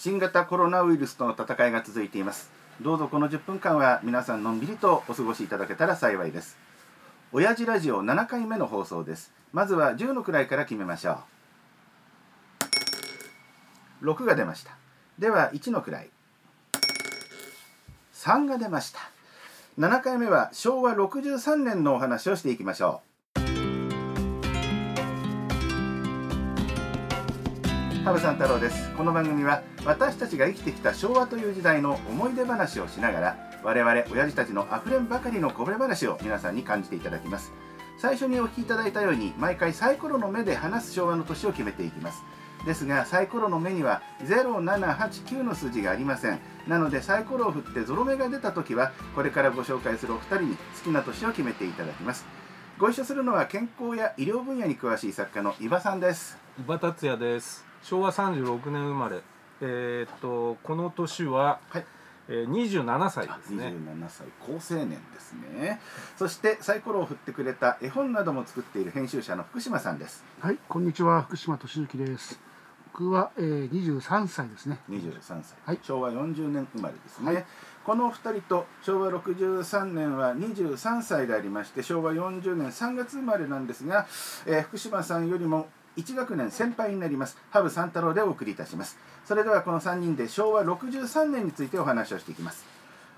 [0.00, 2.52] 新型コロナウイルスとの戦いが続いています。
[2.80, 6.56] どうぞこの10分間は皆さんのんびりとお過ごしいただけたら幸いです。
[7.32, 9.32] 親父ラジオ7回目の放送です。
[9.52, 11.18] まずは10の位から決めましょ
[14.00, 14.06] う。
[14.06, 14.70] 6が出ました。
[15.18, 16.10] では1の位。
[18.14, 19.00] 3が出ました。
[19.80, 23.17] 7回目は昭和63年のお話をしていきましょう。
[28.08, 28.90] 羽生さん太郎です。
[28.92, 37.52] この番組は私たちが生きてきた昭和という時代の思い出話をしながら我々親父たちのあふれんばかりのこぼれ話を皆さんに感じていただきます。
[37.98, 42.22] 最初にお聞きいただいたように毎回サイコロの目で話す昭和の年を決めていきます。
[42.64, 46.40] ですがサイコロの目には0789の数字がありません。
[46.66, 52.24] なのでサイコロを振ってゾロ目が出た時はこれからご紹介するお二人に好きな年を決めていただきます。
[52.78, 56.38] ご一緒するのは健康や医療分野に詳しい作家の伊庭さんです。
[56.58, 57.67] 伊庭達也です。
[57.88, 59.22] 昭和36年生まれ。
[59.62, 61.86] えーっとこの年は、はい。
[62.28, 63.68] えー、27歳ですね。
[63.68, 64.26] 27歳。
[64.40, 65.80] 高青年ですね。
[66.18, 70.22] そしてサイコロを振ってくれた絵本なども作っている編集者の福島さんです。
[70.38, 72.38] はい、こんにちは、福島俊之です。
[72.92, 74.80] 僕は、えー、23歳ですね。
[74.90, 75.78] 23歳、はい。
[75.82, 77.46] 昭和40年生まれですね、はい。
[77.86, 84.06] このお二人と昭和63年は23歳でありまして昭和40年3月生まれなんですが、
[84.44, 87.36] えー福島さんよりも1学年先輩になります。
[87.50, 88.98] 羽生三太郎でお送りいたします。
[89.24, 92.64] それではこの3人で昭和63年についてお話をしていきます。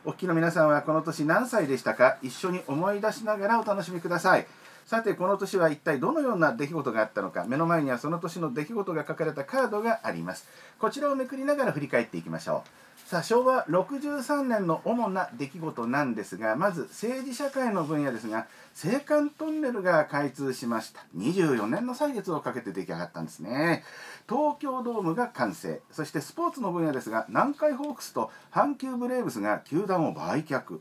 [0.04, 2.16] お聞きの皆さんはこの年何歳でしたか？
[2.22, 4.46] 一緒に思い出しながらお楽しみください。
[4.86, 7.44] さてこの年は一体どのような出来事があったのか。
[7.44, 10.48] 目の前にはその年の出来事が書かれたカードがあります。
[10.78, 13.08] こちらをめくりながら振り返っていきましょう。
[13.10, 18.46] さあ昭和63年の主な出来事なんですがまず政治社会の分野ですが
[18.84, 21.04] 青函トンネルが開通しました。
[21.16, 23.82] 24年の歳月をかけて出来上がったんですね。
[24.28, 25.80] 東京ドームが完成。
[25.90, 30.78] そしてスポーツの分野ですが南海ホークスと阪急ブレーブスが球団を売却。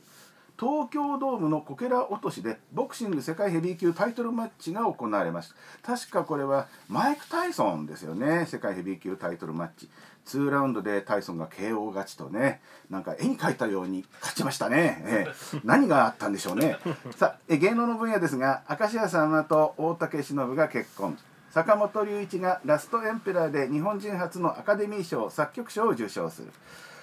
[0.60, 5.96] 東京ドームのこけら落としでボクシング世界ヘビー級タイトルマッチが行われました。
[5.96, 8.46] 確かこれはマイク・タイソンですよね。
[8.46, 9.90] 世界ヘビー級タイトルマッチ。
[10.26, 15.62] 2ラウンドでタイソンが KO 勝ちとねなんか絵に描いたように勝ちましたね、ええ。
[15.64, 16.78] 何があったんでしょうね。
[17.16, 21.18] さあ芸能の分野ですが明石家さんまと大竹しのぶが結婚。
[21.52, 26.50] 坂本龍一がラストエンペラーで日本人初のアカデミー賞作曲賞を受賞する。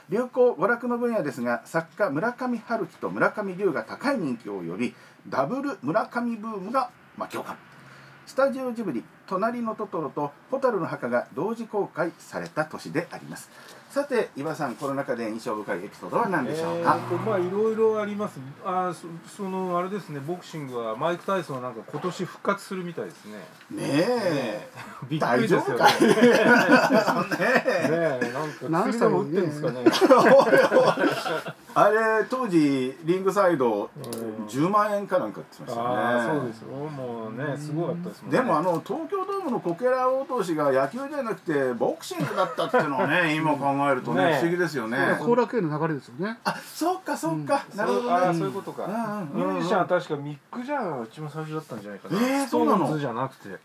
[0.08, 4.94] 流行娯楽の分野ですが作家村上春樹と村上龍が高い人気を呼び
[5.28, 7.58] ダブル村上ブームが巻き起こる
[8.26, 13.50] スタジオジブリ「隣のトトロ」と「蛍の墓」が同時公開された年であります。
[13.88, 18.38] さて岩さんこの中で印象深いエピソードは何でしょうか、えーとまあいろいろあります。
[18.62, 23.38] あーそそのあれですねボクシングはマイク・タイソンはなんか今年復活するみたいですね。
[23.70, 24.68] ねえ。
[25.08, 25.70] びっくりですよね。
[25.70, 25.78] ね
[27.38, 28.32] ねえ
[28.70, 29.84] 何歳も打ってるんですかね。
[31.78, 34.46] あれ当時リングサイドうん。
[34.46, 36.04] 10万円かなんかって言ってましたよね。
[36.04, 36.68] ああそうですよ。
[36.72, 38.38] もうねすごかったですもんね。
[38.38, 45.18] でもあの東京ドームのこけら落としが野球じゃなくてボクシングだったっていうのはね今考えるとねね不思議ですよね。
[45.20, 46.38] 後楽園の流れですよね。
[46.44, 49.00] あそうかそうか、なるほそうあどねーそういうことか、うんうん
[49.48, 49.56] うん。
[49.56, 52.78] ミュージシャンは確かミック・ジャガーが一番最初だったんじゃないかな、えーそうなの？
[52.78, 53.58] ストーンズじゃなくて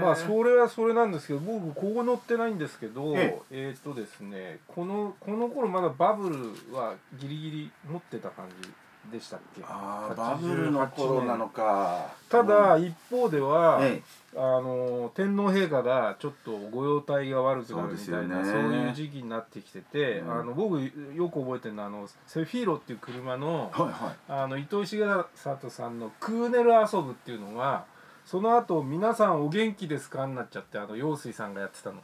[0.00, 3.74] まあそれれはそれなんですけど僕ここ載ってないんですけどええ。
[3.76, 6.36] っ、とですねこのこの頃まだバブル
[6.74, 8.70] はギリギリ持ってた感じ
[9.12, 9.62] でしたっけ？
[9.64, 12.12] あーバブルの頃なのか。
[12.28, 12.84] ただ、うん。
[12.84, 14.02] 一方では、え
[14.36, 18.88] あの天皇陛下がちょっとご容体が悪くなるみたいなそうね。
[18.88, 20.32] いう時期になってきてて、うん。
[20.32, 24.16] あの僕よく覚えてるのはあのセフィーロっていう車のはいはい。
[24.28, 27.84] あの糸井重里さんの「クーネル遊ぶ」っていうのが
[28.28, 32.02] その後皆さんお元気ですか?」になっちゃってあの陽水さんがやってたの。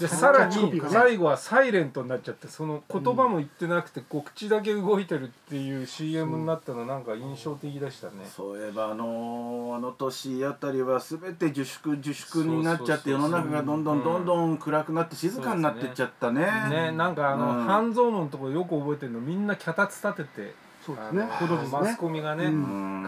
[0.00, 8.24] でさらに最後はサイレントになっちゃってその言葉も言ってなくてこう口だけ動いてるっていう CM になったのなんか印象的でしたね。
[8.24, 21.28] そういえばあのあの年あたりは全て自粛自粛になっちゃって世の中がどんどんどんどん暗くなって静かになってっちゃったねね、なんかあの、うん半蔵門のところよく覚えてるのみんな脚立立ててそうですね。
[21.66, 21.96] すマスね。
[21.98, 22.44] コミがね、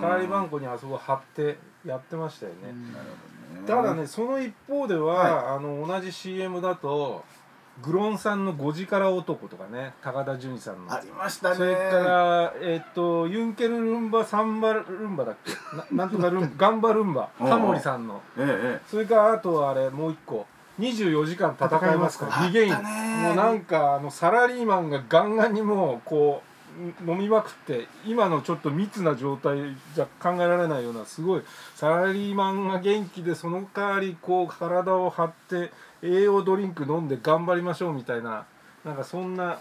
[0.01, 2.93] 代わり番号にあそこ貼ってやってましたよね、うん。
[2.93, 3.83] なるほどね。
[3.83, 7.25] ただねその一方では、はあの同じ CM だと
[7.83, 10.93] グロンさんの「5時から男」とかね高田純次さんの。
[10.93, 11.55] ありましたね。
[11.57, 15.53] それから、えっとユンケルルンバサンバルンバだっけ？
[15.77, 18.21] な なんとかルンガンバルンバタモリさんの。
[18.37, 20.47] えええそれからあとはあれもう一個。
[20.81, 22.73] 24時間戦いますから戦いますかビゲイン
[23.23, 26.48] もうなんかあのサラリーマンがガンガンにもうこう
[27.07, 29.59] 飲みまくって今のちょっと密な状態
[29.95, 31.43] じゃ考えられないようなすごい
[31.75, 35.73] サラリーマンが元気でその代わりこう体を張って
[36.03, 38.47] 栄養ドリンク飲んで頑張りましょうみたいな
[38.85, 39.61] なんかそんな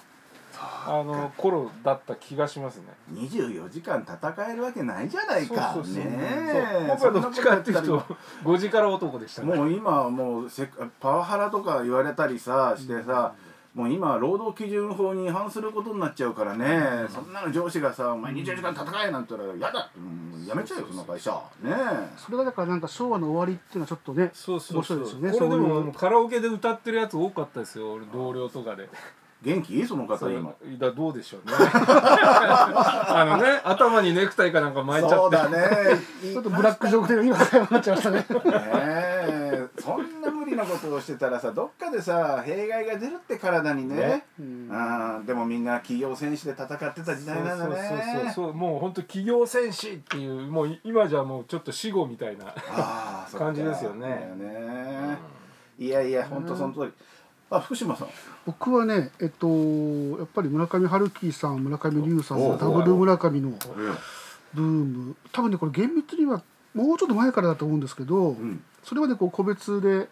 [0.85, 2.85] あの頃だった気がしますね。
[3.13, 5.73] 24時間戦えるわけないじゃないか。
[5.73, 6.03] そうそうそう。
[6.03, 7.99] ね僕はどっちかっていうと
[8.43, 9.55] 5時から男でしたね。
[9.55, 10.67] もう今はもうせ
[10.99, 13.33] パワハラとか言われたりさしてさ、
[13.77, 21.31] もう今労働基準法に違反することになっちゃうからね、そんなの上司がさ「お前24時間戦え」なんて言ったら「嫌だ」うんやめちゃうよその会社。
[21.61, 21.75] ね
[22.17, 24.97] それがだからなんか昭和の終わりっていうのはちょっとねそうそうそう。
[24.97, 25.31] 面白いですよね。
[25.31, 28.89] これでもカラオケで歌ってるやつ多かったですよ俺同僚とかで。
[29.43, 29.85] 元気？
[29.85, 31.53] その方そう今だどうでしょうね。
[31.61, 35.37] あのね頭にネクタイかなんか巻いちゃって。
[35.37, 35.99] そうだね。
[36.33, 38.17] ちょっとブラックジョークで今なっちゃいましたね。
[38.17, 39.46] ね
[40.57, 43.95] なことをしてたらさどっかでさ弊害が出るって体にね。
[43.95, 44.25] ね。
[44.39, 44.69] うん。
[44.71, 48.53] あーでもみんな企業戦士で戦ってた時代なんだそうそうそうねそう。
[48.53, 52.53] もう本当企業戦士っていうもう今じゃもうちょっと死後みたいな、
[53.37, 54.09] 感じですよね。
[54.09, 55.17] だよね。
[55.79, 56.91] いやいや本当その通り。
[57.49, 58.07] あ福島さん。
[58.45, 63.51] 僕はねえっとやっぱり村上春樹さん村上龍さんダブル村上の
[64.53, 65.15] ブーム。
[65.31, 66.41] 多分ねこれ厳密には
[66.73, 68.63] もうちょっと前からだと思うんですけど、うん。
[68.83, 70.07] それまでこう個別で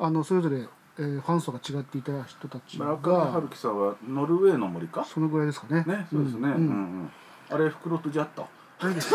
[0.00, 0.58] あのそれぞれ、
[0.98, 5.04] えーファン層が違っていた人たち村上が春樹さんはノルウェーの森か？
[5.04, 5.84] そのぐらいですかね。
[5.86, 6.58] ねそうですね、うんんうんう
[7.04, 7.10] ん
[7.50, 8.46] あれ袋とじあった？
[8.86, 9.14] ないです。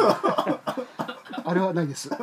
[1.46, 2.10] あれはないです。
[2.10, 2.18] ちょ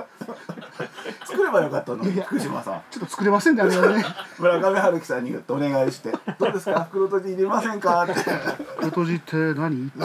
[1.25, 4.05] 作ればよかったのに福島さんっと作れませんねあれはね。
[4.41, 6.85] 村上春樹さんにお願いして「どうですか？
[6.91, 8.15] 袋とじ入れませんか?」って
[8.93, 9.91] 黒じって何？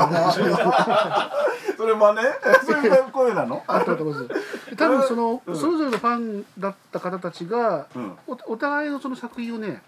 [1.77, 2.19] それ真似？
[2.65, 3.63] そういう声なの？
[3.67, 4.27] あったと思います。
[4.77, 5.55] 多分その、うん。
[5.55, 8.17] それぞれのファンだった方たちが、うん。
[8.27, 9.81] おお互いのその作品をね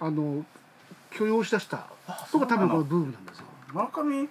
[0.00, 0.44] あの
[1.10, 1.86] 許容しだした。
[2.32, 3.44] のが多分このブームなんですよ。
[3.72, 4.28] 村上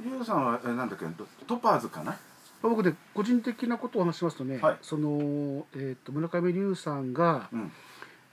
[0.00, 1.04] 龍さんはえなんだっけ？
[1.06, 2.16] トトパーズかな？
[2.62, 4.78] 僕で個人的なことを話しますとね、はい。
[4.82, 7.72] その、えー、と村上龍さんが、うん。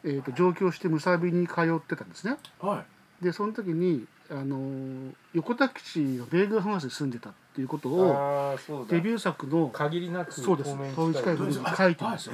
[0.03, 2.37] えー、と上京してむさびに通ってたんですね。
[2.59, 2.83] は
[3.21, 8.57] でその時にあのー横田基地の米軍ハウスに住んでたっていうことを
[8.89, 10.75] デビュー作の限りなくそうです。
[10.75, 12.33] 透明遠い近い部分に書いてるんですよ。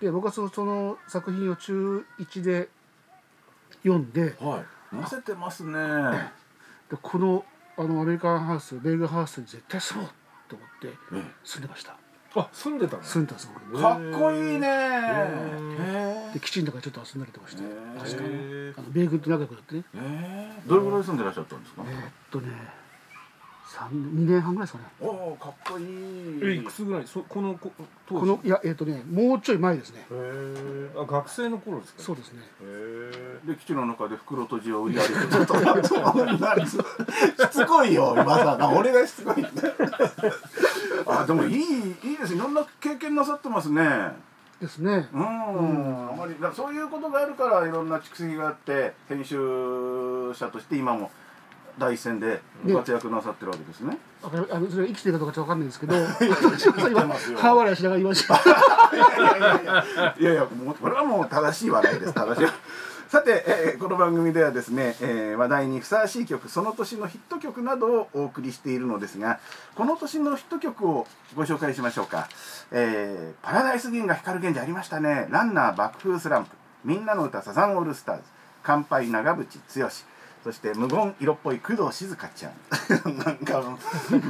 [0.00, 2.68] で僕はそのその作品を中1で
[3.82, 4.64] 読んでえはい。
[4.94, 5.72] 載せてますね。
[6.90, 7.44] でこの
[7.76, 10.10] あのアメリカンハウス米軍ハウスに絶対住もう
[10.48, 11.22] と思ってえ。
[11.44, 11.96] 住んでました
[12.36, 13.02] あ住んでたの？
[13.02, 13.50] 住んでたんです。
[13.72, 14.68] 僕えかっこいいね。
[16.34, 17.62] で基地の中でちょっと遊んだりとかして
[17.98, 19.84] 確かへあの米軍と仲良くなってね。
[19.94, 21.82] ええどれぐらい住んでらっしゃったんですか？
[21.86, 22.48] えーっとね
[23.70, 24.90] 三2年半ぐらいですかね。
[25.00, 25.82] おおかっこい
[26.42, 27.06] えいいくつぐらい？
[27.06, 27.70] そこのこ
[28.08, 30.00] このいやえーっとねもうちょい前ですね。
[30.00, 32.02] へえあ学生の頃ですか？
[32.02, 32.40] そうですね。
[32.40, 32.44] へ
[33.44, 35.54] えで基地の中で袋とじを売り歩いてたと。
[35.60, 36.76] 何し
[37.50, 39.44] つこいよ今さあ俺がしつこい
[41.06, 43.82] あでもいいいいですいろんな経験なさってますね。
[44.60, 45.08] ですね。
[45.12, 49.36] うん、あまりだそういうことがあるからいろんな蓄積があって編集
[50.34, 51.10] 者として今も
[51.78, 53.98] 第一線でご活躍なさってるわけですね。
[54.22, 55.94] あのそれ生きてるかどうかちょっとわかんないんですけど
[57.36, 58.34] 半笑 いしながら言いました。
[60.18, 62.12] いやいやもうこれはもう正しい笑いです。
[62.12, 62.52] 正しい。
[63.08, 69.40] さて、えーこの番組ではですね、えー話題にふさわしい曲その年のヒット曲などをお送りしているのですが
[69.76, 72.28] この年のヒット曲をご紹介しましょうか、
[72.70, 76.50] えーパラダイス銀河光源氏ありましたね「ランナー爆風スランプ」
[76.84, 78.22] 「みんなの歌サザンオールスターズ」
[78.62, 79.88] 「乾杯長渕剛」
[80.44, 82.52] そして無言色っぽい工藤静香ちゃん。
[83.18, 83.62] なんか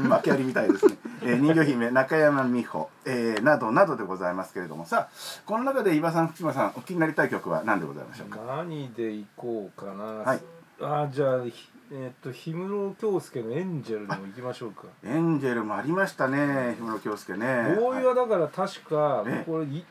[0.09, 4.85] 訳ありみたいですね、えー人魚姫中山美穂、えーなどなどでございますけれども。
[4.87, 8.39] さあこの中で伊庭さん福島さんお気になりたい曲は何でございましょうか？
[8.47, 10.41] 何で行こうかな、はい。
[10.81, 14.85] あじゃあひえっと氷室京介の「エンジェル」でも行きましょうか。
[15.05, 17.75] エンジェルもありましたね氷室京介ね。
[17.79, 19.51] ボーイはだから確か、ええ。
[19.51, 19.85] これい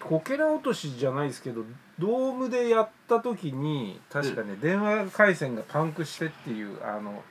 [0.00, 1.62] こけら落としじゃないですけど
[1.98, 7.22] ドームでやった時に確かね、電話回線がパンクしてっていうあの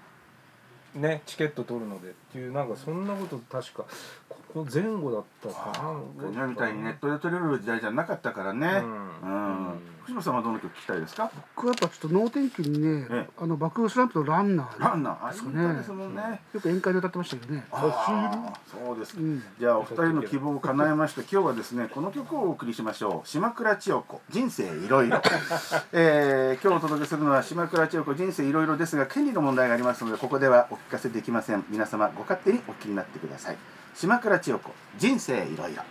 [0.95, 3.85] ねチケット取るのでっていうなんかそんなこと確か
[4.29, 5.71] ここ前後だったか
[6.19, 6.29] な。
[6.29, 8.67] 今みたいにネットで取れる時代じゃなかったからね。
[8.67, 11.31] ううんん福島さんはどの曲聞きたいですか？
[11.55, 13.29] 僕はやっぱちょっと能天気にね、ええ。
[13.39, 15.25] あの爆風スランプのランナーランナー。
[15.27, 16.41] あいいですかね歌ですもんね。
[16.53, 17.65] よく宴会で歌ってましたけどね。
[17.72, 19.22] ああそうですか。
[19.22, 19.43] うん。
[19.60, 23.27] じゃあお二人の希望を叶えまして今日はですねこの曲をお送りしましょう。
[23.27, 25.22] 島倉千代子人生いろいろ、
[25.93, 31.63] えー今日お届けするのは島倉千代子人生いろいろですが権利の問題がありますのでここではお聞かせできません。
[31.70, 33.58] 皆様ご勝手にお聞きになってください。
[33.93, 35.84] 島倉千代子人生いろいろ。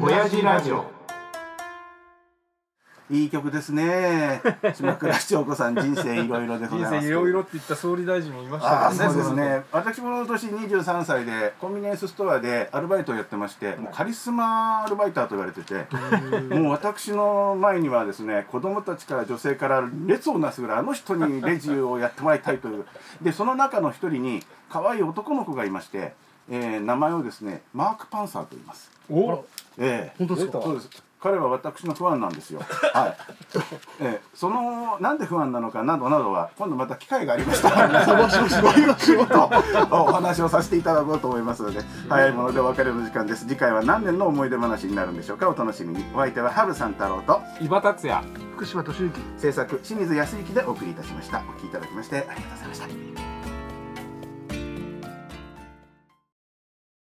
[0.00, 0.95] 親父ラジオ
[3.08, 4.42] いい曲ですね。
[4.74, 6.94] 島倉千代子さん人生いろいろでございます。
[6.96, 9.62] 人生いろいろって言った総理大臣もいましたああからそうですね。
[9.70, 15.86] 私も今年23歳でコンビニエンスストアでアルバイトをやってまして、もうカリスマアルバイターと言われてて、
[16.54, 22.84] もう私の前にはですね、子供たちから女性から列をなすぐらいあの人にレジをやってもらいたいという。
[23.22, 26.12] でその中の一人に可愛い男の子がいまして、
[26.50, 28.90] えー名前をですねマークパンサーと言います。
[29.08, 29.44] お
[29.78, 30.60] ええ本当ですか？
[30.62, 31.05] そうです。
[31.20, 32.60] 彼は私のファンなんですよ。
[32.94, 33.16] はい。
[34.00, 39.50] ええ、そのなんで不安なのかなどなどは今度また機会がありましたらごいろしろと
[39.90, 43.46] お話をさせていただこうと思いますので早いものでお別れの時間です。
[43.46, 45.48] 次回は何年の思い出話になるんでしょうか？
[45.48, 46.04] お楽しみに。
[46.14, 48.22] お相手は春さん太郎と伊庭達也
[48.56, 51.38] 福島敏之制作清水康之でお送りいたしました。
[51.38, 52.78] お聞きいただきましてありがとうございまし
[53.24, 53.35] た。